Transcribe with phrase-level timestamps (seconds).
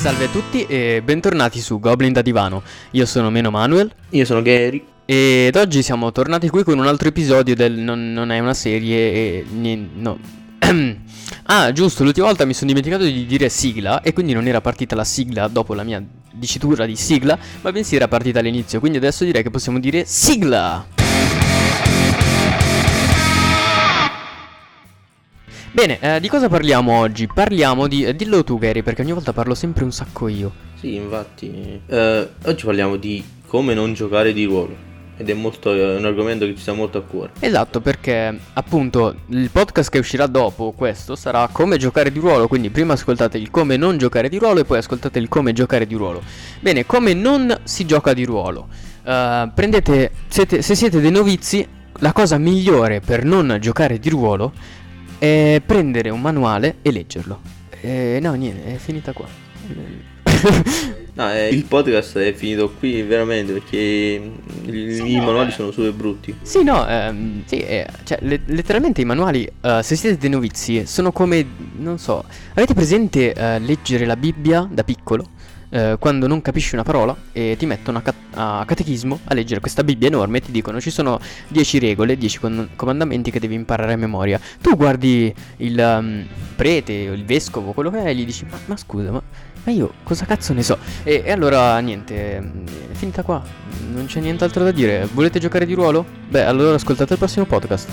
[0.00, 2.62] Salve a tutti e bentornati su Goblin da Divano.
[2.92, 4.82] Io sono Meno Manuel Io sono Gary.
[5.04, 9.12] ed oggi siamo tornati qui con un altro episodio del Non, non è una serie
[9.12, 10.00] e niente.
[10.00, 10.18] No.
[11.44, 14.96] ah, giusto, l'ultima volta mi sono dimenticato di dire sigla e quindi non era partita
[14.96, 18.80] la sigla dopo la mia dicitura di sigla, ma bensì era partita all'inizio.
[18.80, 20.99] Quindi adesso direi che possiamo dire sigla.
[25.72, 27.28] Bene, eh, di cosa parliamo oggi?
[27.32, 28.04] Parliamo di...
[28.04, 30.52] eh, dillo tu Gary, perché ogni volta parlo sempre un sacco io.
[30.74, 31.80] Sì, infatti.
[31.86, 34.88] eh, oggi parliamo di come non giocare di ruolo.
[35.16, 37.32] Ed è molto, è un argomento che ci sta molto a cuore.
[37.38, 42.70] Esatto, perché appunto il podcast che uscirà dopo questo sarà come giocare di ruolo, quindi
[42.70, 45.94] prima ascoltate il come non giocare di ruolo e poi ascoltate il come giocare di
[45.94, 46.20] ruolo.
[46.58, 48.66] Bene, come non si gioca di ruolo.
[49.04, 51.64] Eh, prendete, siete- se siete dei novizi,
[51.98, 54.52] la cosa migliore per non giocare di ruolo
[55.20, 57.40] è prendere un manuale e leggerlo.
[57.82, 59.26] Eh, no, niente, è finita qua.
[61.12, 66.34] No, eh, il podcast è finito qui veramente perché i, i manuali sono super brutti.
[66.40, 70.86] Sì, no, ehm, sì, eh, cioè, le- letteralmente i manuali, eh, se siete dei novizi,
[70.86, 71.44] sono come,
[71.76, 75.26] non so, avete presente eh, leggere la Bibbia da piccolo?
[75.72, 79.60] Eh, quando non capisci una parola e ti mettono a, cat- a catechismo a leggere
[79.60, 83.54] questa Bibbia enorme e ti dicono ci sono 10 regole, 10 con- comandamenti che devi
[83.54, 84.40] imparare a memoria.
[84.60, 86.26] Tu guardi il ehm,
[86.56, 89.22] prete o il vescovo, quello che è, e gli dici ma, ma scusa, ma,
[89.64, 90.76] ma io cosa cazzo ne so?
[91.04, 92.42] E, e allora niente, è
[92.92, 93.42] finita qua,
[93.92, 95.08] non c'è nient'altro da dire.
[95.12, 96.04] Volete giocare di ruolo?
[96.28, 97.88] Beh, allora ascoltate il prossimo podcast.